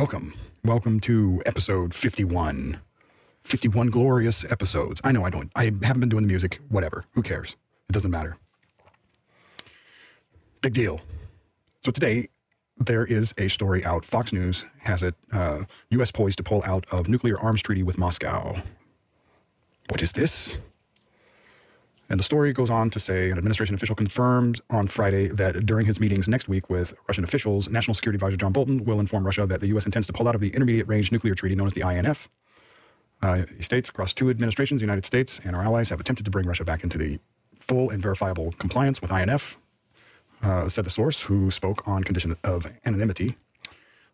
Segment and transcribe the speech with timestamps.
[0.00, 0.32] Welcome.
[0.64, 2.80] Welcome to episode 51.
[3.44, 4.98] 51 glorious episodes.
[5.04, 7.04] I know I don't, I haven't been doing the music, whatever.
[7.12, 7.54] Who cares?
[7.86, 8.38] It doesn't matter.
[10.62, 11.02] Big deal.
[11.84, 12.30] So today,
[12.78, 14.06] there is a story out.
[14.06, 15.16] Fox News has it.
[15.34, 16.10] Uh, U.S.
[16.10, 18.56] poised to pull out of nuclear arms treaty with Moscow.
[19.90, 20.58] What is this?
[22.10, 25.86] And the story goes on to say an administration official confirmed on Friday that during
[25.86, 29.46] his meetings next week with Russian officials, National Security Advisor John Bolton will inform Russia
[29.46, 29.86] that the U.S.
[29.86, 32.28] intends to pull out of the Intermediate Range Nuclear Treaty known as the INF.
[33.22, 36.32] Uh, he states across two administrations, the United States and our allies have attempted to
[36.32, 37.20] bring Russia back into the
[37.60, 39.56] full and verifiable compliance with INF,
[40.42, 43.36] uh, said the source, who spoke on condition of anonymity.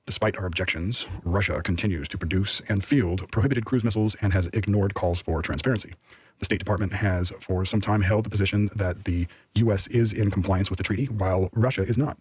[0.05, 4.93] Despite our objections, Russia continues to produce and field prohibited cruise missiles and has ignored
[4.93, 5.95] calls for transparency.
[6.39, 9.87] The State Department has for some time held the position that the U.S.
[9.89, 12.19] is in compliance with the treaty, while Russia is not.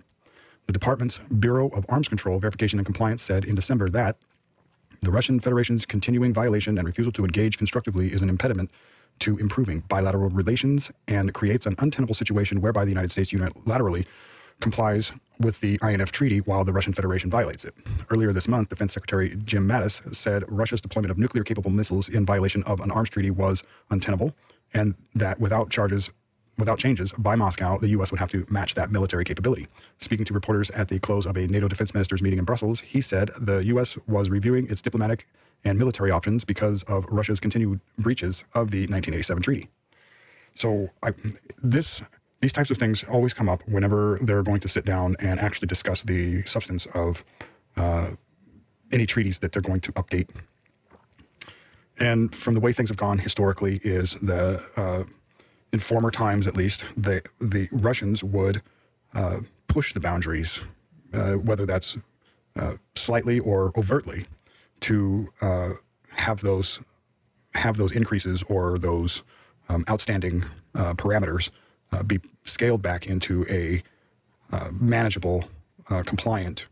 [0.68, 4.18] The department's Bureau of Arms Control Verification and Compliance said in December that
[5.02, 8.72] the Russian Federation's continuing violation and refusal to engage constructively is an impediment
[9.20, 14.06] to improving bilateral relations and creates an untenable situation whereby the United States unilaterally
[14.60, 17.74] complies with the INF Treaty while the Russian Federation violates it.
[18.10, 22.26] Earlier this month, Defense Secretary Jim Mattis said Russia's deployment of nuclear capable missiles in
[22.26, 24.34] violation of an arms treaty was untenable,
[24.74, 26.12] and that without charges
[26.58, 28.12] without changes by Moscow, the U.S.
[28.12, 29.68] would have to match that military capability.
[30.00, 33.02] Speaking to reporters at the close of a NATO defense ministers meeting in Brussels, he
[33.02, 33.98] said the U.S.
[34.08, 35.28] was reviewing its diplomatic
[35.64, 39.70] and military options because of Russia's continued breaches of the 1987 treaty.
[40.54, 41.12] So I,
[41.62, 42.04] this
[42.46, 45.66] these types of things always come up whenever they're going to sit down and actually
[45.66, 47.26] discuss the substance of
[47.76, 48.10] uh,
[48.92, 50.30] any treaties that they're going to update.
[51.98, 55.06] And from the way things have gone historically, is the uh,
[55.74, 58.62] in former times at least, the the Russians would
[59.16, 60.62] uh, push the boundaries,
[61.14, 61.98] uh, whether that's
[62.58, 64.28] uh, slightly or overtly,
[64.82, 65.72] to uh,
[66.12, 66.80] have those
[67.56, 69.24] have those increases or those
[69.68, 71.50] um, outstanding parameters
[71.92, 73.84] uh, be scaled back into a
[74.52, 75.46] uh, manageable,
[75.90, 76.68] uh, compliant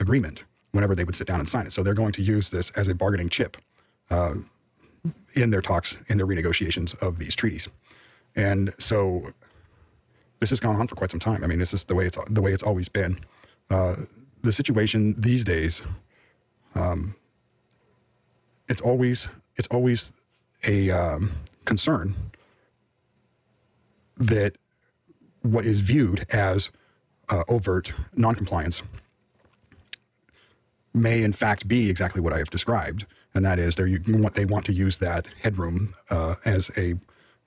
[0.00, 1.72] agreement whenever they would sit down and sign it.
[1.72, 3.56] So they're going to use this as a bargaining chip
[4.10, 4.34] uh,
[5.34, 7.68] in their talks, in their renegotiations of these treaties.
[8.34, 9.32] And so
[10.40, 11.44] this has gone on for quite some time.
[11.44, 13.18] I mean, this is the way it's the way it's always been.
[13.70, 13.96] Uh,
[14.42, 15.82] the situation these days,
[16.74, 17.14] um,
[18.68, 20.12] it's always it's always
[20.66, 21.30] a um,
[21.64, 22.14] concern
[24.22, 24.56] that
[25.42, 26.70] what is viewed as
[27.28, 28.82] uh, overt noncompliance
[30.94, 34.64] may in fact be exactly what I have described, and that is want they want
[34.66, 36.94] to use that headroom uh, as a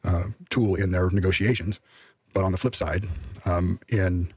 [0.04, 1.80] uh, tool in their negotiations.
[2.34, 3.06] But on the flip side,
[3.46, 4.30] um, in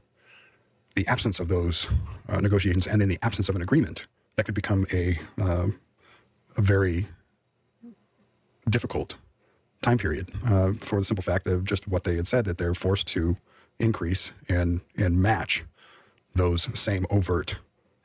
[0.95, 1.87] the absence of those
[2.29, 5.67] uh, negotiations and in the absence of an agreement, that could become a uh,
[6.55, 7.07] a very
[8.69, 9.15] difficult
[9.81, 12.73] time period uh, for the simple fact of just what they had said that they're
[12.73, 13.37] forced to
[13.79, 15.63] increase and and match
[16.35, 17.55] those same overt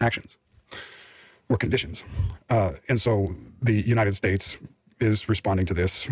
[0.00, 0.36] actions
[1.48, 2.04] or conditions.
[2.48, 4.56] Uh, and so the United States
[5.00, 6.08] is responding to this,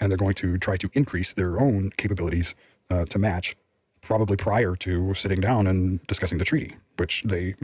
[0.00, 2.54] and they're going to try to increase their own capabilities
[2.90, 3.56] uh, to match,
[4.00, 7.54] probably prior to sitting down and discussing the treaty, which they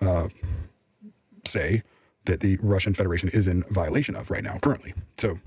[0.00, 0.28] uh,
[1.44, 1.82] say
[2.24, 4.92] that the Russian Federation is in violation of right now, currently.
[5.16, 5.38] So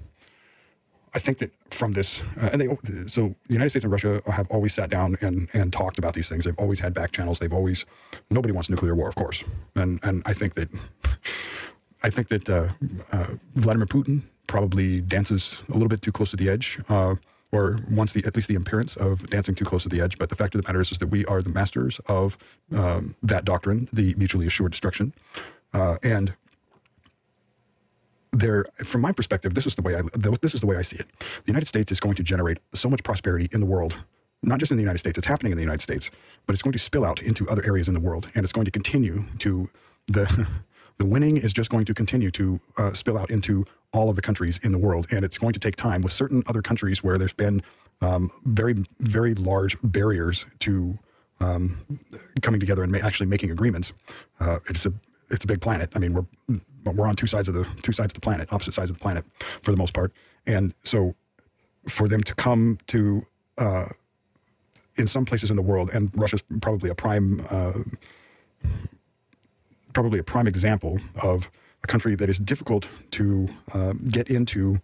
[1.13, 2.67] I think that from this, uh, and they,
[3.07, 6.29] so the United States and Russia have always sat down and, and talked about these
[6.29, 6.45] things.
[6.45, 7.39] They've always had back channels.
[7.39, 7.85] They've always,
[8.29, 9.43] nobody wants nuclear war, of course.
[9.75, 10.69] And, and I think that,
[12.03, 12.69] I think that uh,
[13.11, 17.15] uh, Vladimir Putin probably dances a little bit too close to the edge, uh,
[17.51, 20.17] or wants the, at least the appearance of dancing too close to the edge.
[20.17, 22.37] But the fact of the matter is, is that we are the masters of
[22.75, 25.13] um, that doctrine, the mutually assured destruction.
[25.73, 26.33] Uh, and
[28.31, 30.01] there, from my perspective, this is the way I
[30.39, 31.07] this is the way I see it.
[31.19, 33.97] The United States is going to generate so much prosperity in the world,
[34.43, 35.17] not just in the United States.
[35.17, 36.11] It's happening in the United States,
[36.45, 38.65] but it's going to spill out into other areas in the world, and it's going
[38.65, 39.69] to continue to
[40.07, 40.47] the
[40.99, 44.21] the winning is just going to continue to uh, spill out into all of the
[44.21, 47.17] countries in the world, and it's going to take time with certain other countries where
[47.17, 47.61] there's been
[48.01, 50.99] um, very very large barriers to
[51.39, 51.79] um,
[52.41, 53.91] coming together and ma- actually making agreements.
[54.39, 54.93] Uh, it's a
[55.31, 55.89] it's a big planet.
[55.95, 58.73] I mean, we're we're on two sides of the two sides of the planet, opposite
[58.73, 59.25] sides of the planet
[59.61, 60.11] for the most part.
[60.45, 61.15] And so,
[61.87, 63.25] for them to come to
[63.57, 63.87] uh,
[64.95, 67.73] in some places in the world, and Russia's probably a prime uh,
[69.93, 71.49] probably a prime example of
[71.83, 74.79] a country that is difficult to uh, get into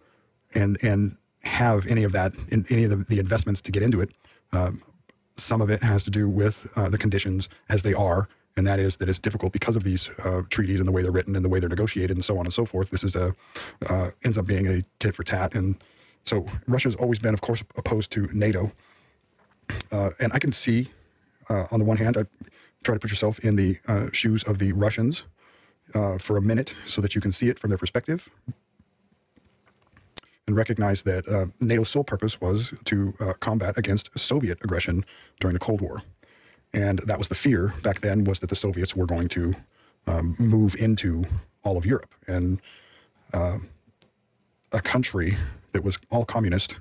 [0.54, 4.00] and and have any of that in any of the, the investments to get into
[4.00, 4.10] it.
[4.52, 4.82] Um,
[5.36, 8.78] some of it has to do with uh, the conditions as they are and that
[8.78, 11.44] is that it's difficult because of these uh, treaties and the way they're written and
[11.44, 12.90] the way they're negotiated and so on and so forth.
[12.90, 13.34] This is a
[13.88, 15.76] uh, ends up being a tit for tat, and
[16.22, 18.72] so Russia's always been, of course, opposed to NATO.
[19.92, 20.88] Uh, and I can see,
[21.48, 22.24] uh, on the one hand, I
[22.82, 25.24] try to put yourself in the uh, shoes of the Russians
[25.94, 28.30] uh, for a minute so that you can see it from their perspective
[30.46, 31.26] and recognize that
[31.60, 35.04] NATO's sole purpose was to combat against Soviet aggression
[35.40, 36.02] during the Cold War.
[36.76, 39.56] And that was the fear back then was that the Soviets were going to
[40.06, 41.24] um, move into
[41.64, 42.14] all of Europe.
[42.28, 42.60] And
[43.32, 43.58] uh,
[44.70, 45.36] a country
[45.72, 46.76] that was all communist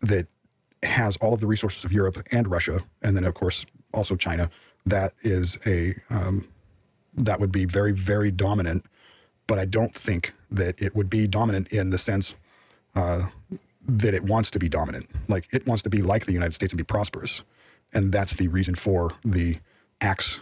[0.00, 0.26] that
[0.82, 4.48] has all of the resources of Europe and Russia, and then of course also China,
[4.86, 6.48] that is a um,
[7.14, 8.86] that would be very very dominant
[9.48, 12.36] but I don't think that it would be dominant in the sense
[12.94, 13.28] uh,
[13.88, 15.08] that it wants to be dominant.
[15.26, 17.42] Like it wants to be like the United States and be prosperous,
[17.92, 19.58] and that's the reason for the
[20.00, 20.40] acts,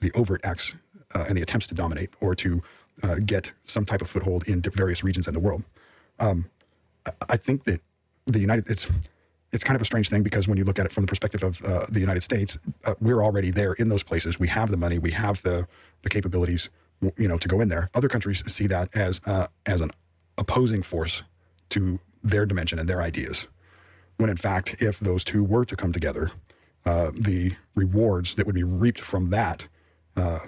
[0.00, 0.74] the overt acts,
[1.14, 2.62] uh, and the attempts to dominate or to
[3.02, 5.64] uh, get some type of foothold in various regions in the world.
[6.18, 6.46] Um,
[7.28, 7.80] I think that
[8.26, 8.86] the United it's
[9.52, 11.42] it's kind of a strange thing because when you look at it from the perspective
[11.42, 14.38] of uh, the United States, uh, we're already there in those places.
[14.38, 15.66] We have the money, we have the
[16.02, 16.70] the capabilities
[17.16, 17.88] you know, to go in there.
[17.94, 19.90] Other countries see that as uh, as an
[20.38, 21.22] opposing force
[21.70, 23.46] to their dimension and their ideas.
[24.18, 26.30] When in fact, if those two were to come together,
[26.84, 29.66] uh, the rewards that would be reaped from that
[30.16, 30.40] uh,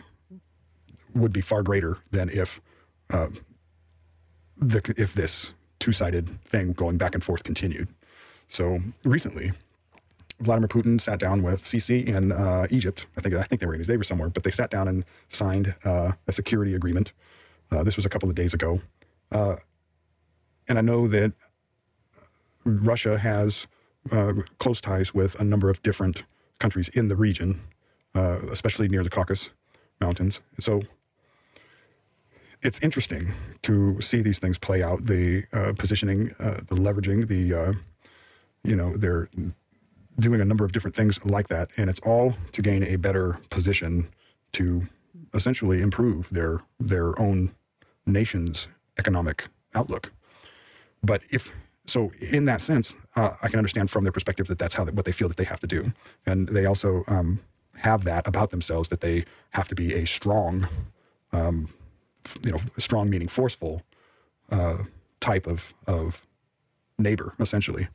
[1.14, 2.60] would be far greater than if
[3.10, 3.28] uh,
[4.56, 7.88] the if this two sided thing going back and forth continued.
[8.48, 9.52] So recently,
[10.40, 13.06] Vladimir Putin sat down with Sisi in uh, Egypt.
[13.16, 15.04] I think I think they were in they were somewhere, but they sat down and
[15.28, 17.12] signed uh, a security agreement.
[17.70, 18.80] Uh, this was a couple of days ago,
[19.30, 19.56] uh,
[20.68, 21.32] and I know that
[22.64, 23.66] Russia has
[24.10, 26.24] uh, close ties with a number of different
[26.58, 27.60] countries in the region,
[28.14, 29.50] uh, especially near the Caucasus
[30.00, 30.40] Mountains.
[30.58, 30.82] So
[32.62, 33.32] it's interesting
[33.62, 35.06] to see these things play out.
[35.06, 35.44] The
[35.76, 37.74] positioning, the leveraging, the
[38.64, 39.28] you know, their
[40.18, 41.70] doing a number of different things like that.
[41.76, 44.08] And it's all to gain a better position
[44.52, 44.82] to
[45.34, 47.52] essentially improve their their own
[48.06, 48.68] nation's
[48.98, 50.12] economic outlook.
[51.02, 51.52] But if
[51.92, 55.04] so, in that sense, uh, I can understand from their perspective that that's how what
[55.04, 55.92] they feel that they have to do,
[56.24, 57.40] and they also um,
[57.76, 60.68] have that about themselves that they have to be a strong,
[61.32, 61.68] um,
[62.44, 63.82] you know, strong meaning forceful
[64.50, 64.78] uh,
[65.20, 66.22] type of of
[66.98, 67.88] neighbor, essentially.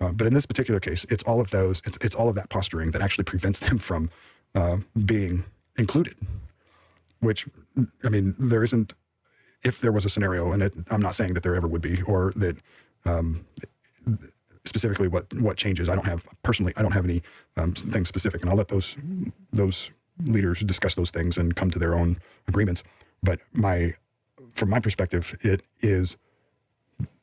[0.00, 2.48] Uh, but in this particular case, it's all of those, it's, it's all of that
[2.48, 4.10] posturing that actually prevents them from
[4.54, 5.44] uh, being
[5.76, 6.14] included.
[7.20, 7.46] Which,
[8.04, 8.92] I mean, there isn't,
[9.64, 12.02] if there was a scenario, and it, I'm not saying that there ever would be,
[12.02, 12.56] or that
[13.06, 13.46] um,
[14.64, 17.22] specifically what, what changes, I don't have, personally, I don't have any
[17.56, 18.96] um, things specific, and I'll let those,
[19.52, 19.90] those
[20.24, 22.18] leaders discuss those things and come to their own
[22.48, 22.82] agreements.
[23.22, 23.94] But my,
[24.52, 26.16] from my perspective, it is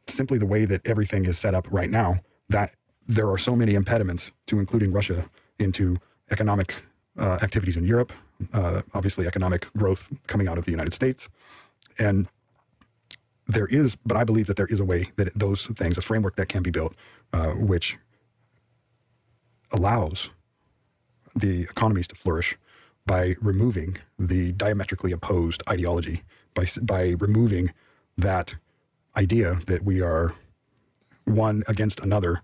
[0.07, 2.73] simply the way that everything is set up right now that
[3.07, 5.97] there are so many impediments to including Russia into
[6.31, 6.75] economic
[7.17, 8.13] uh, activities in Europe,
[8.53, 11.29] uh, obviously economic growth coming out of the United States.
[11.97, 12.27] And
[13.47, 16.35] there is, but I believe that there is a way that those things, a framework
[16.37, 16.95] that can be built,
[17.33, 17.97] uh, which
[19.71, 20.29] allows
[21.35, 22.57] the economies to flourish
[23.05, 26.21] by removing the diametrically opposed ideology,
[26.53, 27.73] by, by removing
[28.17, 28.55] that
[29.17, 30.33] idea that we are
[31.25, 32.41] one against another,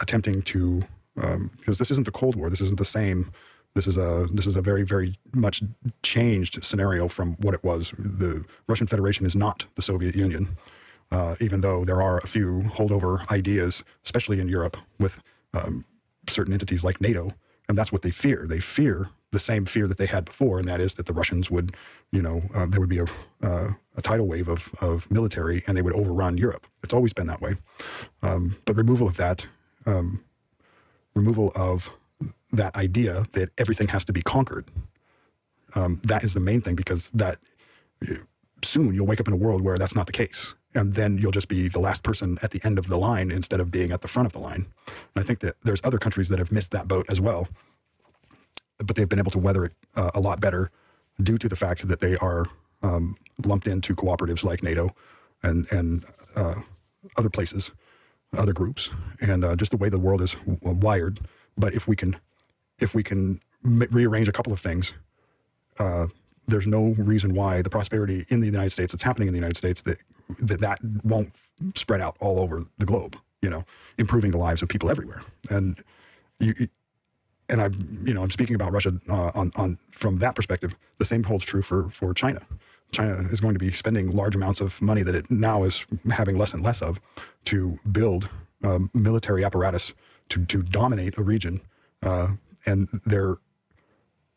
[0.00, 0.82] attempting to
[1.16, 2.50] um, because this isn't the Cold War.
[2.50, 3.30] This isn't the same.
[3.74, 5.62] This is a this is a very very much
[6.02, 7.92] changed scenario from what it was.
[7.98, 10.56] The Russian Federation is not the Soviet Union,
[11.12, 15.20] uh, even though there are a few holdover ideas, especially in Europe, with
[15.54, 15.84] um,
[16.28, 17.32] certain entities like NATO,
[17.68, 18.46] and that's what they fear.
[18.46, 21.50] They fear the same fear that they had before, and that is that the Russians
[21.50, 21.74] would,
[22.10, 23.06] you know, uh, there would be a,
[23.42, 26.66] uh, a tidal wave of, of military and they would overrun Europe.
[26.82, 27.54] It's always been that way.
[28.22, 29.46] Um, but removal of that,
[29.86, 30.24] um,
[31.14, 31.90] removal of
[32.52, 34.66] that idea that everything has to be conquered,
[35.74, 37.38] um, that is the main thing because that
[38.64, 40.54] soon you'll wake up in a world where that's not the case.
[40.74, 43.60] And then you'll just be the last person at the end of the line instead
[43.60, 44.66] of being at the front of the line.
[44.86, 47.48] And I think that there's other countries that have missed that boat as well
[48.84, 50.70] but they've been able to weather it uh, a lot better
[51.22, 52.46] due to the fact that they are
[52.82, 54.94] um, lumped into cooperatives like NATO
[55.42, 56.04] and and
[56.36, 56.56] uh,
[57.16, 57.72] other places,
[58.36, 58.90] other groups,
[59.20, 61.20] and uh, just the way the world is w- wired.
[61.58, 62.16] But if we can,
[62.80, 64.94] if we can m- rearrange a couple of things,
[65.78, 66.08] uh,
[66.48, 69.56] there's no reason why the prosperity in the United States that's happening in the United
[69.56, 69.98] States that
[70.40, 71.30] that that won't
[71.76, 73.16] spread out all over the globe.
[73.42, 73.64] You know,
[73.98, 75.82] improving the lives of people everywhere, and
[76.40, 76.54] you
[77.48, 80.74] and I'm, you know, I'm speaking about Russia uh, on, on from that perspective.
[80.98, 82.40] The same holds true for for China.
[82.92, 86.38] China is going to be spending large amounts of money that it now is having
[86.38, 87.00] less and less of
[87.46, 88.28] to build
[88.64, 89.94] um, military apparatus
[90.30, 91.60] to to dominate a region,
[92.02, 92.28] uh,
[92.66, 93.38] and their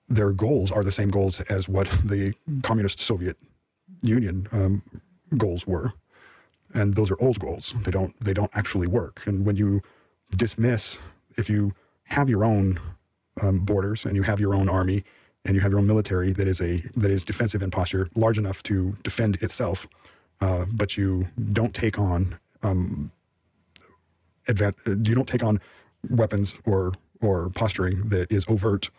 [0.09, 3.37] their goals are the same goals as what the communist Soviet
[4.01, 4.83] Union um,
[5.37, 5.93] goals were,
[6.73, 7.73] and those are old goals.
[7.83, 9.23] They don't they don't actually work.
[9.25, 9.81] And when you
[10.35, 10.99] dismiss,
[11.37, 11.73] if you
[12.05, 12.79] have your own
[13.41, 15.03] um, borders and you have your own army
[15.45, 18.37] and you have your own military that is a that is defensive in posture, large
[18.37, 19.87] enough to defend itself,
[20.41, 23.11] uh, but you don't take on um,
[24.47, 25.59] advan- you don't take on
[26.09, 28.89] weapons or or posturing that is overt,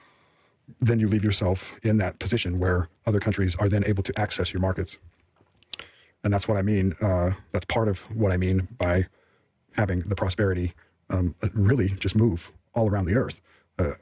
[0.80, 4.52] then you leave yourself in that position where other countries are then able to access
[4.52, 4.98] your markets.
[6.22, 6.94] And that's what I mean.
[7.02, 9.06] Uh, that's part of what I mean by
[9.72, 10.72] having the prosperity
[11.10, 13.40] um, really just move all around the earth.
[13.78, 13.92] Uh,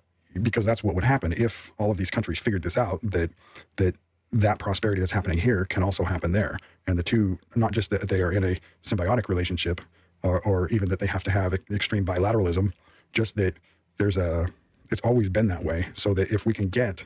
[0.41, 3.31] because that's what would happen if all of these countries figured this out that
[3.77, 3.97] that
[4.33, 8.09] that prosperity that's happening here can also happen there and the two not just that
[8.09, 9.81] they are in a symbiotic relationship
[10.23, 12.73] or, or even that they have to have extreme bilateralism
[13.13, 13.59] just that
[13.97, 14.49] there's a
[14.91, 17.05] it's always been that way so that if we can get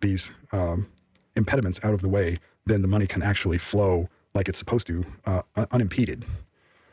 [0.00, 0.88] these um,
[1.36, 5.04] impediments out of the way then the money can actually flow like it's supposed to
[5.26, 6.24] uh, unimpeded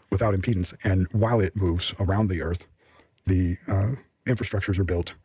[0.09, 2.65] without impedance and while it moves around the earth
[3.25, 3.91] the uh,
[4.25, 5.15] infrastructures are built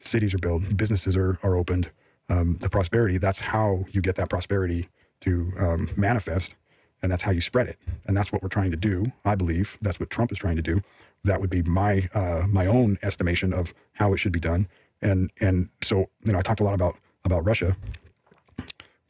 [0.00, 1.90] cities are built, businesses are, are opened,
[2.28, 4.88] um, the prosperity, that's how you get that prosperity
[5.20, 6.56] to um, manifest.
[7.02, 7.76] And that's how you spread it.
[8.06, 9.12] And that's what we're trying to do.
[9.24, 10.82] I believe that's what Trump is trying to do.
[11.24, 14.68] That would be my uh, my own estimation of how it should be done.
[15.02, 17.76] And and so you know I talked a lot about about Russia,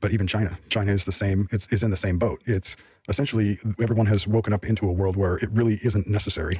[0.00, 0.58] but even China.
[0.68, 1.48] China is the same.
[1.52, 2.40] It's is in the same boat.
[2.46, 2.76] It's
[3.08, 6.58] essentially everyone has woken up into a world where it really isn't necessary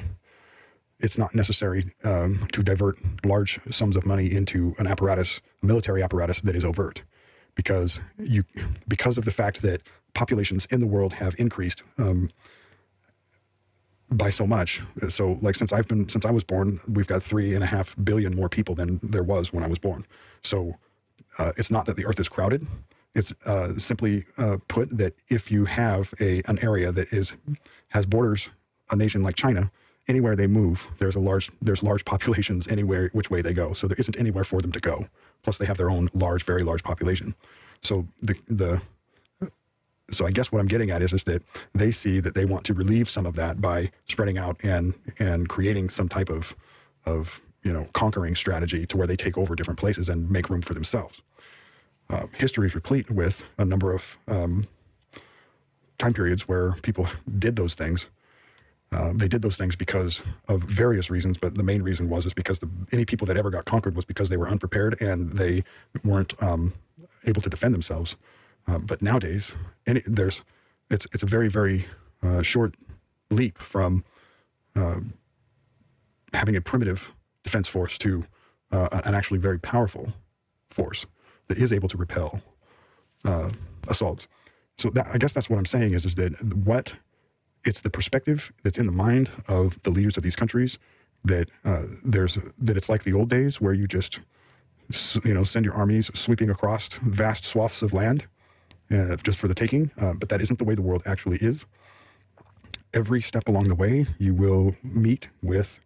[0.99, 6.01] it's not necessary um, to divert large sums of money into an apparatus, a military
[6.01, 7.03] apparatus that is overt,
[7.57, 8.43] because you
[8.87, 9.81] because of the fact that
[10.13, 12.29] populations in the world have increased um,
[14.09, 14.81] by so much.
[15.09, 17.95] So, like since I've been since I was born, we've got three and a half
[18.01, 20.05] billion more people than there was when I was born.
[20.43, 20.77] So,
[21.37, 22.65] uh, it's not that the Earth is crowded.
[23.13, 27.35] It's uh, simply uh, put that if you have a an area that is
[27.89, 28.49] has borders,
[28.91, 29.71] a nation like China
[30.07, 33.73] anywhere they move, there's a large there's large populations anywhere which way they go.
[33.73, 35.07] So there isn't anywhere for them to go.
[35.43, 37.35] Plus, they have their own large, very large population.
[37.81, 38.81] So the the
[40.09, 42.63] so I guess what I'm getting at is is that they see that they want
[42.65, 46.55] to relieve some of that by spreading out and and creating some type of
[47.05, 50.61] of you know conquering strategy to where they take over different places and make room
[50.61, 51.21] for themselves.
[52.09, 54.65] Uh, history is replete with a number of um,
[55.97, 57.07] time periods where people
[57.39, 58.07] did those things
[58.91, 62.33] uh, they did those things because of various reasons, but the main reason was is
[62.33, 65.63] because the, any people that ever got conquered was because they were unprepared and they
[66.03, 66.73] weren't um,
[67.25, 68.15] able to defend themselves.
[68.65, 70.41] Uh, but nowadays, any, there's
[70.89, 71.85] it's it's a very very
[72.23, 72.75] uh, short
[73.29, 74.05] leap from
[74.75, 74.99] uh,
[76.33, 77.11] having a primitive
[77.43, 78.25] defense force to
[78.71, 80.13] uh, an actually very powerful
[80.69, 81.05] force
[81.47, 82.41] that is able to repel
[83.89, 84.27] assaults.
[84.77, 86.93] So that, I guess that's what I'm saying is is that what
[87.65, 90.77] it's the perspective that's in the mind of the leaders of these countries
[91.23, 94.19] that uh, there's that it's like the old days where you just
[95.23, 98.27] you know send your armies sweeping across vast swaths of land
[98.91, 101.65] uh, just for the taking, uh, but that isn't the way the world actually is.
[102.93, 105.79] Every step along the way, you will meet with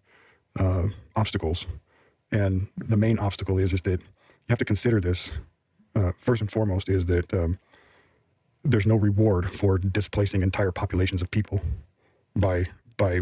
[0.60, 1.66] uh, obstacles,
[2.32, 5.32] and the main obstacle is is that you have to consider this
[5.96, 7.58] uh, first and foremost is that um,
[8.64, 11.62] there's no reward for displacing entire populations of people
[12.36, 13.22] by by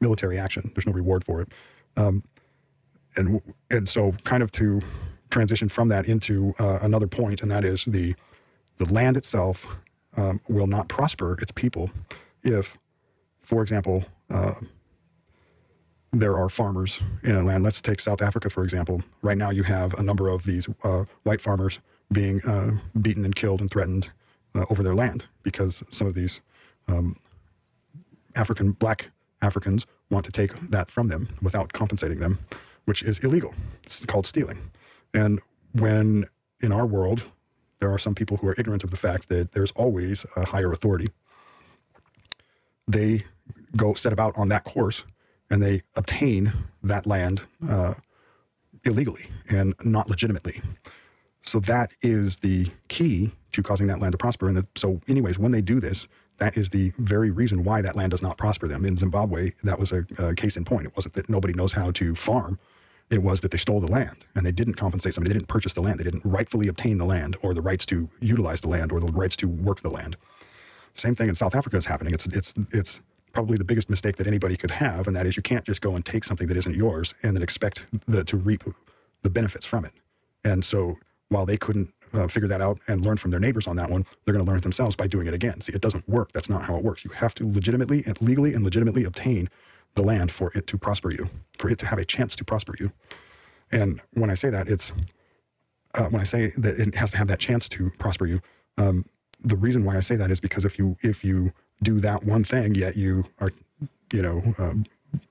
[0.00, 0.70] military action.
[0.74, 1.48] There's no reward for it,
[1.96, 2.22] um,
[3.16, 4.80] and and so kind of to
[5.30, 8.14] transition from that into uh, another point, and that is the
[8.78, 9.66] the land itself
[10.16, 11.90] um, will not prosper its people
[12.42, 12.78] if,
[13.40, 14.54] for example, uh,
[16.12, 17.64] there are farmers in a land.
[17.64, 19.02] Let's take South Africa for example.
[19.22, 21.80] Right now, you have a number of these uh, white farmers
[22.12, 24.10] being uh, beaten and killed and threatened
[24.54, 26.40] uh, over their land because some of these
[26.88, 27.16] um,
[28.36, 32.38] African black Africans want to take that from them without compensating them,
[32.86, 33.54] which is illegal.
[33.84, 34.70] It's called stealing.
[35.14, 35.40] And
[35.72, 36.24] when
[36.60, 37.26] in our world
[37.80, 40.72] there are some people who are ignorant of the fact that there's always a higher
[40.72, 41.08] authority,
[42.86, 43.24] they
[43.76, 45.04] go set about on that course
[45.50, 46.52] and they obtain
[46.82, 47.94] that land uh,
[48.84, 50.60] illegally and not legitimately.
[51.42, 54.48] So that is the key to causing that land to prosper.
[54.48, 56.06] And the, so, anyways, when they do this,
[56.38, 58.84] that is the very reason why that land does not prosper them.
[58.84, 60.86] In Zimbabwe, that was a, a, case in point.
[60.86, 62.58] It wasn't that nobody knows how to farm.
[63.10, 65.32] It was that they stole the land and they didn't compensate somebody.
[65.32, 65.98] They didn't purchase the land.
[65.98, 69.12] They didn't rightfully obtain the land or the rights to utilize the land or the
[69.12, 70.16] rights to work the land.
[70.94, 72.12] Same thing in South Africa is happening.
[72.12, 73.00] It's it's it's
[73.32, 75.94] probably the biggest mistake that anybody could have, and that is you can't just go
[75.94, 78.64] and take something that isn't yours and then expect the, to reap
[79.22, 79.92] the benefits from it.
[80.44, 83.76] And so while they couldn't uh, figure that out and learn from their neighbors on
[83.76, 85.60] that one, they're going to learn it themselves by doing it again.
[85.60, 86.32] See, it doesn't work.
[86.32, 87.04] That's not how it works.
[87.04, 89.48] You have to legitimately and legally and legitimately obtain
[89.94, 92.74] the land for it to prosper you, for it to have a chance to prosper
[92.78, 92.92] you.
[93.72, 94.92] And when I say that, it's
[95.94, 98.40] uh, when I say that it has to have that chance to prosper you.
[98.76, 99.04] Um,
[99.42, 102.44] the reason why I say that is because if you if you do that one
[102.44, 103.48] thing, yet you are,
[104.12, 104.84] you know, um,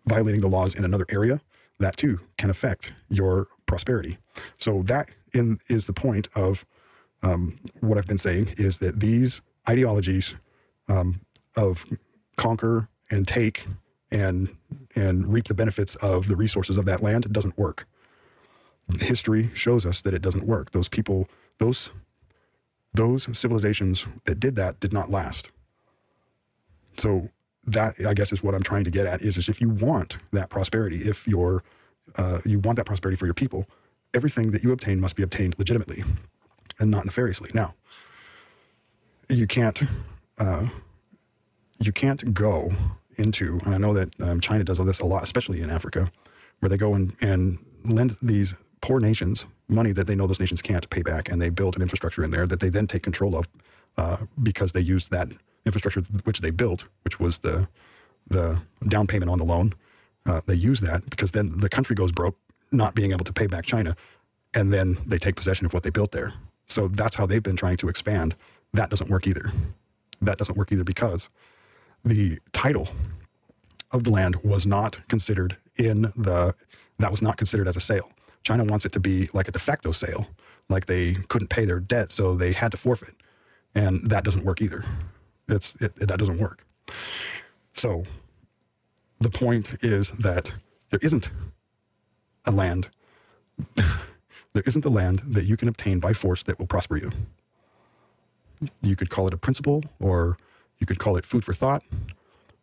[0.06, 1.42] violating the laws in another area,
[1.80, 4.18] that too can affect your prosperity.
[4.58, 6.66] So that in is the point of
[7.24, 10.36] um, what I've been saying is that these ideologies
[10.88, 11.22] um,
[11.56, 11.86] of
[12.36, 13.66] conquer and take
[14.12, 14.56] and
[14.96, 17.88] and reap the benefits of the resources of that land doesn't work.
[19.00, 20.72] History shows us that it doesn't work.
[20.72, 21.28] Those people,
[21.58, 21.90] those
[22.94, 25.52] those civilizations that did that did not last.
[26.98, 27.30] So
[27.66, 30.18] that I guess is what I'm trying to get at is, is if you want
[30.32, 31.64] that prosperity, if you're
[32.16, 33.66] uh, you want that prosperity for your people,
[34.18, 36.04] everything that you obtain must be obtained legitimately
[36.80, 37.52] and not nefariously.
[37.54, 37.76] Now,
[39.30, 39.82] you can't
[40.40, 40.68] uh,
[41.80, 42.72] you can't go
[43.18, 46.12] into, and I know that um, China does all this a lot, especially in Africa,
[46.60, 50.62] where they go and, and lend these poor nations money that they know those nations
[50.62, 53.36] can't pay back, and they build an infrastructure in there that they then take control
[53.36, 53.48] of
[53.98, 55.28] uh, because they used that
[55.66, 57.68] infrastructure which they built, which was the
[58.30, 59.74] the down payment on the loan.
[60.26, 62.38] Uh, they use that because then the country goes broke,
[62.72, 63.96] not being able to pay back China,
[64.54, 66.34] and then they take possession of what they built there.
[66.68, 68.36] So that's how they've been trying to expand.
[68.74, 69.52] That doesn't work either.
[70.22, 71.30] That doesn't work either because
[72.04, 72.90] the title
[73.92, 76.54] of the land was not considered in the
[77.00, 78.10] that was not considered as a sale.
[78.44, 80.28] China wants it to be like a de facto sale,
[80.70, 83.16] like they couldn't pay their debt, so they had to forfeit,
[83.76, 84.84] and that doesn't work either.
[85.48, 86.66] It's it, it, that doesn't work.
[87.74, 88.04] So
[89.20, 90.52] the point is that
[90.90, 91.32] there isn't
[92.48, 92.90] a land.
[93.76, 97.12] there isn't a land that you can obtain by force that will prosper you.
[98.82, 100.38] You could call it a principle, or
[100.80, 101.84] you could call it food for thought,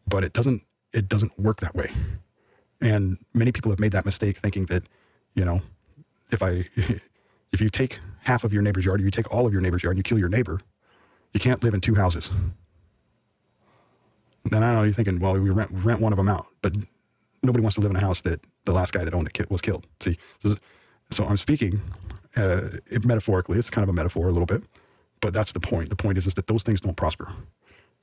[0.07, 1.93] but it doesn't it doesn't work that way.
[2.81, 4.85] And many people have made that mistake thinking that,
[5.35, 5.63] you know,
[6.31, 6.69] if I
[7.53, 9.83] if you take half of your neighbor's yard, or you take all of your neighbor's
[9.83, 10.61] yard and you kill your neighbor,
[11.33, 12.31] you can't live in two houses.
[14.45, 16.75] Then I know you're thinking, well, we rent, rent one of them out, but
[17.45, 19.61] nobody wants to live in a house that the last guy that owned it was
[19.61, 19.87] killed.
[20.01, 20.57] See, so,
[21.11, 21.81] so I'm speaking
[22.37, 22.63] uh,
[23.05, 23.59] metaphorically.
[23.59, 24.63] It's kind of a metaphor a little bit,
[25.21, 25.91] but that's the point.
[25.91, 27.33] The point is, is that those things don't prosper.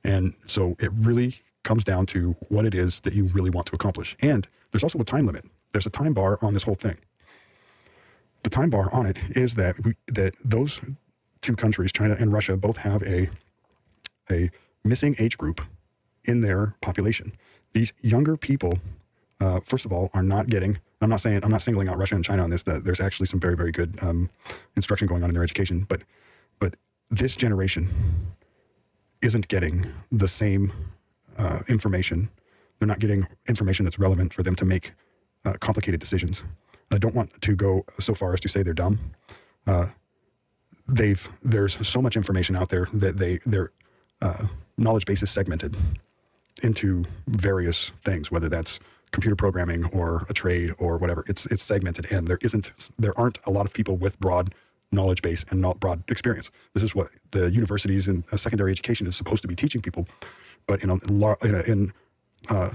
[0.04, 3.74] And so it really comes down to what it is that you really want to
[3.74, 4.16] accomplish.
[4.20, 5.44] And there's also a time limit.
[5.72, 6.98] There's a time bar on this whole thing.
[8.42, 10.80] The time bar on it is that we, that those
[11.40, 13.28] two countries, China and Russia, both have a
[14.30, 14.50] a
[14.84, 15.60] missing age group
[16.24, 17.32] in their population.
[17.72, 18.78] These younger people,
[19.42, 20.78] uh, first of all, are not getting.
[21.00, 22.62] I'm not saying I'm not singling out Russia and China on this.
[22.62, 24.30] That there's actually some very very good um,
[24.76, 26.02] instruction going on in their education, but
[26.60, 26.76] but
[27.10, 27.88] this generation
[29.20, 30.72] isn't getting the same
[31.38, 32.30] uh, information.
[32.78, 34.92] They're not getting information that's relevant for them to make
[35.44, 36.44] uh, complicated decisions.
[36.92, 39.00] I don't want to go so far as to say they're dumb.
[39.66, 39.86] Uh,
[40.86, 43.72] they've there's so much information out there that they their
[44.20, 44.46] uh,
[44.78, 45.76] knowledge base is segmented
[46.62, 48.78] into various things, whether that's
[49.12, 51.24] computer programming or a trade or whatever.
[51.28, 54.54] It's it's segmented, and there isn't there aren't a lot of people with broad
[54.92, 56.50] knowledge base and not broad experience.
[56.74, 60.06] This is what the universities and secondary education is supposed to be teaching people.
[60.66, 60.94] But in a,
[61.44, 61.92] in, a, in
[62.50, 62.70] uh,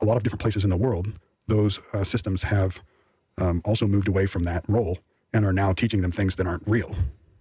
[0.00, 1.12] a lot of different places in the world,
[1.46, 2.80] those uh, systems have
[3.38, 4.98] um, also moved away from that role
[5.32, 6.94] and are now teaching them things that aren't real.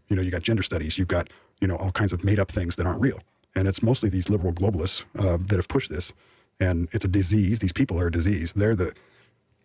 [0.10, 1.30] You know, you got gender studies, you've got
[1.62, 3.20] you know all kinds of made up things that aren't real,
[3.56, 6.14] and it's mostly these liberal globalists uh, that have pushed this.
[6.60, 7.60] And it's a disease.
[7.60, 8.54] These people are a disease.
[8.54, 8.94] They're the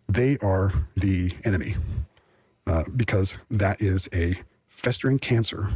[0.07, 1.75] they are the enemy
[2.67, 4.35] uh, because that is a
[4.67, 5.69] festering cancer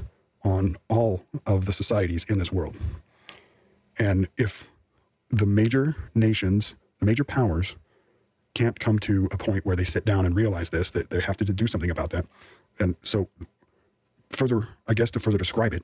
[0.43, 2.75] on all of the societies in this world.
[3.97, 4.67] And if
[5.29, 7.75] the major nations, the major powers,
[8.53, 11.37] can't come to a point where they sit down and realize this, that they have
[11.37, 12.25] to do something about that.
[12.79, 13.29] And so,
[14.29, 15.83] further, I guess to further describe it,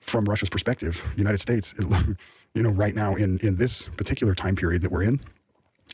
[0.00, 1.86] from Russia's perspective, United States, it,
[2.54, 5.20] you know, right now in, in this particular time period that we're in,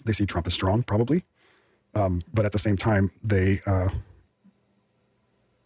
[0.05, 1.25] they see Trump as strong, probably.
[1.95, 3.89] Um, but at the same time, they, uh,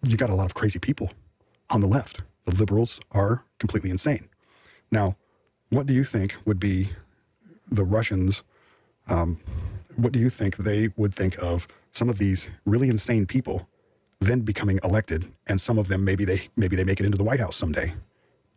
[0.05, 1.11] you got a lot of crazy people
[1.70, 2.22] on the left.
[2.44, 4.28] The liberals are completely insane.
[4.90, 5.16] Now,
[5.70, 6.90] what do you think would be
[7.70, 8.42] the Russians?
[9.09, 9.40] Um,
[9.96, 13.68] what do you think they would think of some of these really insane people
[14.20, 17.24] then becoming elected, and some of them maybe they maybe they make it into the
[17.24, 17.92] White House someday,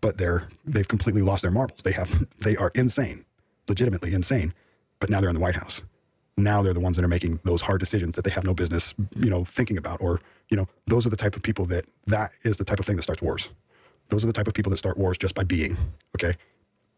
[0.02, 1.82] but they're they've completely lost their marbles.
[1.84, 3.26] They have they are insane,
[3.68, 4.54] legitimately insane,
[5.00, 5.82] but now they're in the White House.
[6.38, 8.94] Now they're the ones that are making those hard decisions that they have no business,
[9.16, 10.02] you know, thinking about.
[10.02, 12.86] Or you know, those are the type of people that that is the type of
[12.86, 13.50] thing that starts wars.
[14.10, 15.78] Those are the type of people that start wars just by being.
[16.16, 16.38] Okay,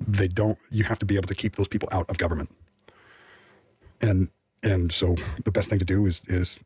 [0.06, 0.58] they don't.
[0.72, 2.50] You have to be able to keep those people out of government.
[4.02, 4.30] And
[4.64, 6.60] and so the best thing to do is is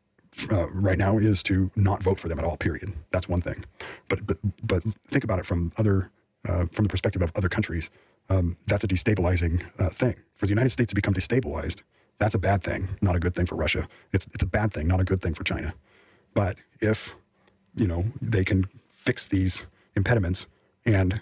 [0.50, 2.56] uh, right now is to not vote for them at all.
[2.56, 2.92] Period.
[3.10, 3.64] That's one thing.
[4.08, 6.10] But but but think about it from other
[6.48, 7.90] uh, from the perspective of other countries.
[8.28, 11.82] Um, that's a destabilizing uh, thing for the United States to become destabilized.
[12.18, 13.88] That's a bad thing, not a good thing for Russia.
[14.12, 15.74] It's it's a bad thing, not a good thing for China.
[16.34, 17.14] But if
[17.74, 20.46] you know they can fix these impediments,
[20.86, 21.20] and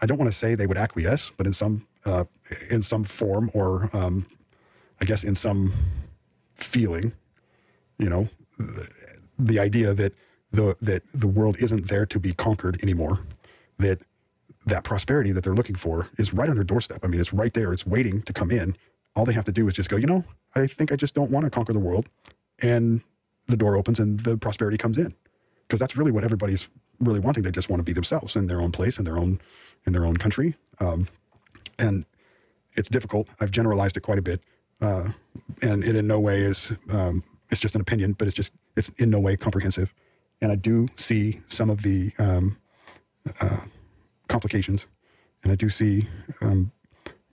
[0.00, 2.24] I don't want to say they would acquiesce, but in some uh,
[2.70, 4.26] in some form or um,
[5.00, 5.72] I guess in some
[6.54, 7.12] feeling,
[7.98, 8.88] you know, the,
[9.38, 10.12] the idea that
[10.50, 13.20] the that the world isn't there to be conquered anymore,
[13.78, 14.00] that
[14.66, 17.00] that prosperity that they're looking for is right on their doorstep.
[17.02, 17.72] I mean, it's right there.
[17.72, 18.76] It's waiting to come in.
[19.14, 21.30] All they have to do is just go, you know, I think I just don't
[21.30, 22.08] want to conquer the world.
[22.60, 23.02] And
[23.46, 25.14] the door opens and the prosperity comes in.
[25.62, 26.68] Because that's really what everybody's
[27.00, 27.42] really wanting.
[27.42, 29.40] They just want to be themselves in their own place, in their own
[29.86, 30.56] in their own country.
[30.80, 31.08] Um,
[31.78, 32.04] and
[32.72, 33.28] it's difficult.
[33.40, 34.42] I've generalized it quite a bit.
[34.80, 35.10] Uh,
[35.62, 38.88] and it in no way is um, it's just an opinion, but it's just it's
[38.96, 39.94] in no way comprehensive.
[40.40, 42.58] And I do see some of the um,
[43.40, 43.58] uh,
[44.28, 44.86] complications,
[45.42, 46.08] and I do see
[46.40, 46.72] um,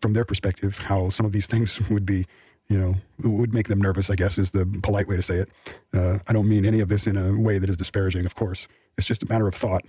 [0.02, 2.28] from their perspective how some of these things would be,
[2.68, 4.10] you know, would make them nervous.
[4.10, 5.50] I guess is the polite way to say it.
[5.94, 8.26] Uh, I don't mean any of this in a way that is disparaging.
[8.26, 9.84] Of course, it's just a matter of thought.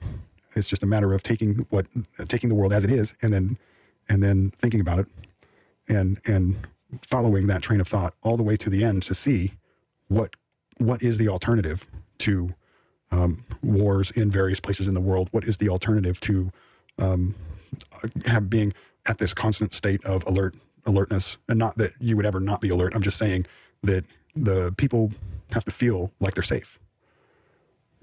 [0.55, 1.87] It's just a matter of taking what
[2.29, 3.59] taking the world as it is, and then
[4.09, 5.07] and then thinking about it,
[5.89, 6.67] and and
[7.01, 9.55] following that train of thought all the way to the end to see
[10.09, 10.35] what
[10.79, 11.87] what is the alternative
[12.19, 12.55] to
[13.13, 15.29] um, wars in various places in the world?
[15.31, 16.51] What is the alternative to
[16.99, 17.35] um,
[18.27, 18.75] have being
[19.07, 21.39] at this constant state of alert alertness?
[21.49, 22.95] And not that you would ever not be alert.
[22.95, 23.47] I'm just saying
[23.85, 25.13] that the people
[25.53, 26.81] have to feel like they're safe.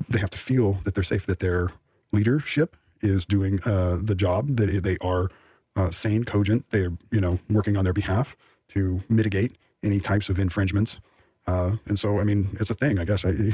[0.08, 1.26] They have to feel that they're safe.
[1.26, 1.72] That their
[2.14, 4.56] leadership is doing uh, the job.
[4.56, 5.30] That they are
[5.76, 6.66] uh, sane, cogent.
[6.70, 8.38] They're you know working on their behalf
[8.70, 11.00] to mitigate any types of infringements.
[11.48, 13.26] Uh, and so, I mean, it's a thing, I guess.
[13.26, 13.54] I,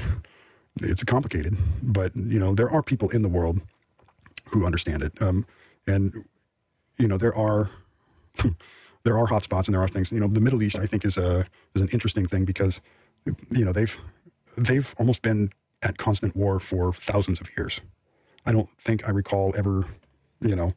[0.82, 3.62] it's complicated, but you know, there are people in the world
[4.50, 5.22] who understand it.
[5.22, 5.46] Um,
[5.88, 6.26] and
[6.98, 7.70] you know, there are
[9.04, 10.12] there are hotspots and there are things.
[10.12, 12.82] You know, the Middle East, I think, is a is an interesting thing because
[13.52, 13.98] you know they've
[14.58, 17.82] they've almost been at constant war for thousands of years.
[18.46, 19.86] I don't think I recall ever,
[20.42, 20.74] you know,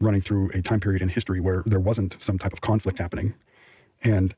[0.00, 3.34] running through a time period in history where there wasn't some type of conflict happening.
[4.02, 4.34] And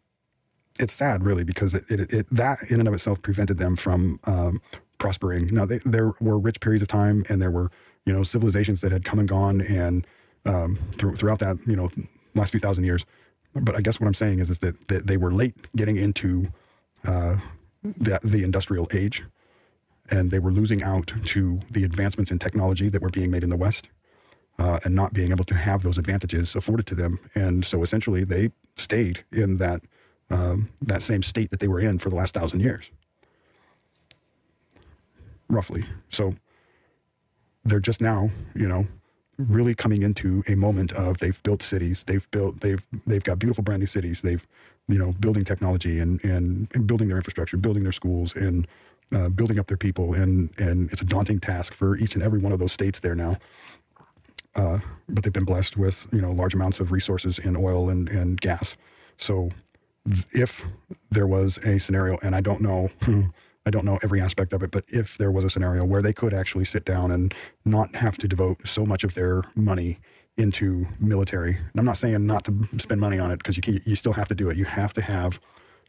[0.79, 4.21] it's sad, really, because it, it, it, that in and of itself prevented them from
[4.25, 4.61] um,
[4.99, 5.55] prospering.
[5.55, 7.71] Now, they, there were rich periods of time, and there were
[8.05, 10.07] you know civilizations that had come and gone, and
[10.45, 11.91] um, through, throughout that you know
[12.35, 13.05] last few thousand years.
[13.55, 16.49] But I guess what I'm saying is, is that, that they were late getting into
[17.07, 17.37] uh,
[17.83, 19.25] the, the industrial age,
[20.11, 23.51] and they were losing out to the advancements in technology that were being made in
[23.51, 23.91] the West.
[24.59, 27.21] Uh, and not being able to have those advantages afforded to them.
[27.35, 29.83] And so essentially, they stayed in that
[30.31, 32.91] um, that same state that they were in for the last thousand years,
[35.49, 35.85] roughly.
[36.11, 36.35] So
[37.65, 38.87] they're just now, you know,
[39.39, 43.63] really coming into a moment of they've built cities, they've built, they've they've got beautiful
[43.63, 44.47] brand new cities, they've,
[44.89, 48.67] you know, building technology and and, and building their infrastructure, building their schools, and
[49.15, 52.39] uh, building up their people, and and it's a daunting task for each and every
[52.39, 53.37] one of those states there now.
[54.55, 54.79] Uh,
[55.09, 58.41] but they've been blessed with you know large amounts of resources in oil and, and
[58.41, 58.77] gas.
[59.19, 59.51] So
[60.33, 60.65] if
[61.11, 62.91] there was a scenario, and I don't know,
[63.67, 66.13] I don't know every aspect of it, but if there was a scenario where they
[66.13, 69.99] could actually sit down and not have to devote so much of their money
[70.37, 73.81] into military, and I'm not saying not to spend money on it because you can,
[73.85, 74.57] you still have to do it.
[74.57, 75.41] You have to have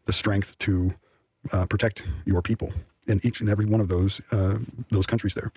[0.06, 0.96] the strength to
[1.54, 2.74] uh, protect your people
[3.08, 4.58] in each and every one of those uh,
[4.90, 5.52] those countries there.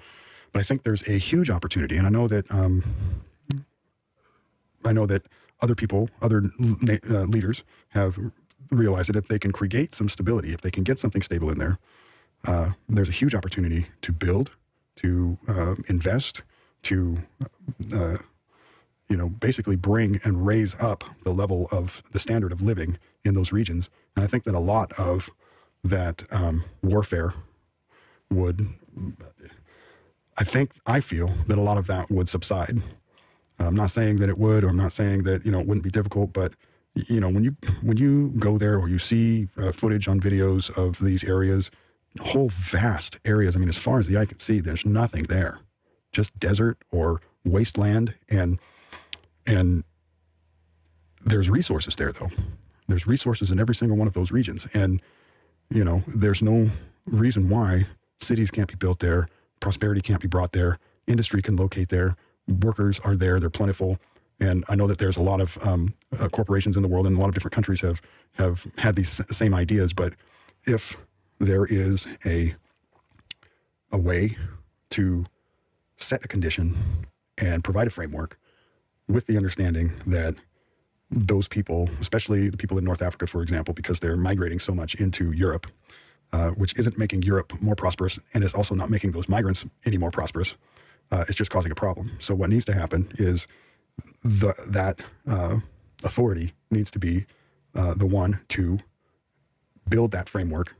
[0.52, 2.84] But I think there's a huge opportunity, and I know that um,
[4.84, 5.22] I know that
[5.62, 6.42] other people, other
[7.10, 8.18] uh, leaders, have
[8.70, 11.58] realize that if they can create some stability, if they can get something stable in
[11.58, 11.78] there,
[12.46, 14.52] uh, there's a huge opportunity to build,
[14.96, 16.42] to uh, invest,
[16.82, 17.18] to
[17.94, 18.18] uh,
[19.08, 23.34] you know basically bring and raise up the level of the standard of living in
[23.34, 23.90] those regions.
[24.16, 25.30] And I think that a lot of
[25.84, 27.34] that um, warfare
[28.30, 28.68] would,
[30.38, 32.82] I think, I feel that a lot of that would subside.
[33.58, 35.84] I'm not saying that it would, or I'm not saying that you know it wouldn't
[35.84, 36.54] be difficult, but
[36.94, 40.76] you know, when you when you go there or you see uh, footage on videos
[40.76, 41.70] of these areas,
[42.18, 43.56] whole vast areas.
[43.56, 45.60] I mean, as far as the eye can see, there's nothing there,
[46.12, 48.58] just desert or wasteland, and
[49.46, 49.84] and
[51.24, 52.30] there's resources there though.
[52.88, 55.00] There's resources in every single one of those regions, and
[55.70, 56.68] you know, there's no
[57.06, 57.86] reason why
[58.18, 59.28] cities can't be built there,
[59.60, 62.16] prosperity can't be brought there, industry can locate there,
[62.48, 63.98] workers are there, they're plentiful.
[64.40, 67.16] And I know that there's a lot of um, uh, corporations in the world, and
[67.16, 68.00] a lot of different countries have
[68.32, 69.92] have had these same ideas.
[69.92, 70.14] But
[70.64, 70.96] if
[71.40, 72.54] there is a
[73.92, 74.36] a way
[74.90, 75.24] to
[75.96, 76.76] set a condition
[77.38, 78.38] and provide a framework
[79.08, 80.36] with the understanding that
[81.10, 84.94] those people, especially the people in North Africa, for example, because they're migrating so much
[84.94, 85.66] into Europe,
[86.32, 89.98] uh, which isn't making Europe more prosperous and is also not making those migrants any
[89.98, 90.54] more prosperous.
[91.10, 92.12] Uh, it's just causing a problem.
[92.20, 93.48] So what needs to happen is
[94.22, 95.58] the, that uh,
[96.04, 97.26] authority needs to be
[97.74, 98.78] uh, the one to
[99.88, 100.76] build that framework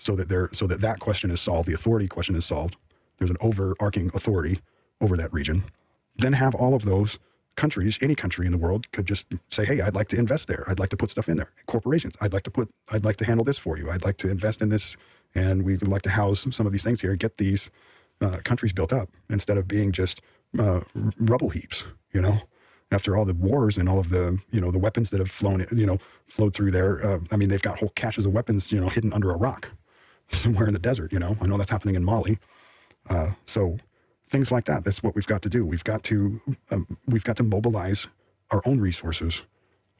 [0.00, 2.76] so that there so that that question is solved the authority question is solved
[3.18, 4.60] there's an overarching authority
[5.00, 5.62] over that region
[6.16, 7.18] then have all of those
[7.56, 10.64] countries any country in the world could just say hey i'd like to invest there.
[10.68, 11.50] I'd like to put stuff in there.
[11.66, 13.90] Corporations i'd like to put i'd like to handle this for you.
[13.90, 14.96] I'd like to invest in this
[15.34, 17.70] and we would like to house some of these things here get these
[18.20, 20.20] uh, countries built up instead of being just
[20.58, 20.80] uh,
[21.18, 22.40] rubble heaps you know?
[22.92, 25.64] After all the wars and all of the you know the weapons that have flown
[25.70, 27.06] you know flowed through there.
[27.06, 29.70] Uh, I mean, they've got whole caches of weapons you know hidden under a rock
[30.36, 31.12] somewhere in the desert.
[31.12, 32.38] You know, I know that's happening in Mali.
[33.08, 33.78] Uh, so
[34.28, 34.84] things like that.
[34.84, 35.64] That's what we've got to do.
[35.64, 36.40] We've got to
[36.70, 38.08] um, we've got to mobilize
[38.50, 39.42] our own resources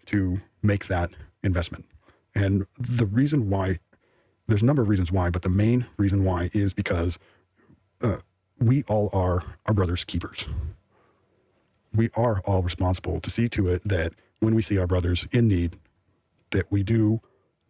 [0.06, 1.10] to make that
[1.42, 1.86] investment.
[2.34, 3.78] And the reason why
[4.46, 7.18] there's a number of reasons why, but the main reason why is because
[8.02, 8.18] uh,
[8.58, 10.46] we all are our brother's keepers
[11.94, 15.48] we are all responsible to see to it that when we see our brothers in
[15.48, 15.76] need,
[16.50, 17.20] that we do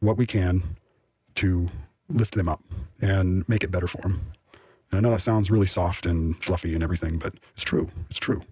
[0.01, 0.77] what we can
[1.37, 1.69] to
[2.13, 2.63] lift them up
[3.01, 4.33] and make it better for them.
[4.91, 7.89] And I know that sounds really soft and fluffy and everything, but it's true.
[8.09, 8.43] It's true.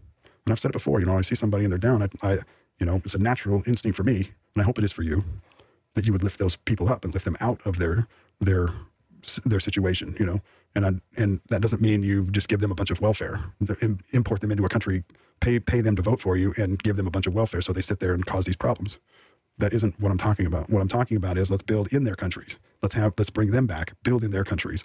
[0.46, 1.00] And I've said it before.
[1.00, 2.02] You know, I see somebody and they're down.
[2.02, 2.38] I, I,
[2.78, 5.24] you know, it's a natural instinct for me, and I hope it is for you,
[5.94, 8.06] that you would lift those people up and lift them out of their
[8.40, 8.68] their
[9.44, 10.16] their situation.
[10.18, 10.40] You know,
[10.74, 13.40] and I, and that doesn't mean you just give them a bunch of welfare,
[14.12, 15.02] import them into a country,
[15.40, 17.72] pay pay them to vote for you, and give them a bunch of welfare so
[17.72, 18.98] they sit there and cause these problems.
[19.58, 20.70] That isn't what I'm talking about.
[20.70, 22.58] What I'm talking about is let's build in their countries.
[22.82, 24.84] Let's have let's bring them back, build in their countries.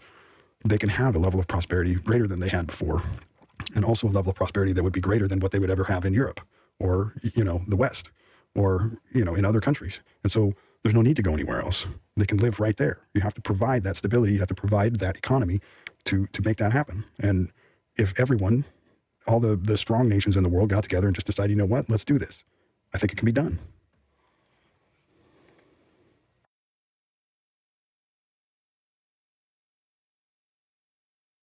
[0.65, 3.03] They can have a level of prosperity greater than they had before,
[3.75, 5.85] and also a level of prosperity that would be greater than what they would ever
[5.85, 6.41] have in Europe
[6.79, 8.11] or you know the West
[8.55, 9.99] or you know in other countries.
[10.23, 11.85] And so there's no need to go anywhere else.
[12.17, 12.99] They can live right there.
[13.13, 14.33] You have to provide that stability.
[14.33, 15.61] You have to provide that economy
[16.05, 17.05] to to make that happen.
[17.19, 17.51] And
[17.95, 18.65] if everyone,
[19.27, 21.65] all the the strong nations in the world got together and just decided, you know
[21.65, 22.43] what, let's do this,
[22.93, 23.59] I think it can be done.